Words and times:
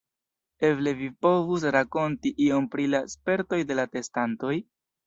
Eble 0.69 0.93
vi 1.01 1.09
povus 1.27 1.67
rakonti 1.77 2.35
iom 2.49 2.69
pri 2.77 2.89
la 2.95 3.05
spertoj 3.17 3.65
de 3.73 3.83
la 3.83 3.89
testantoj? 3.97 4.57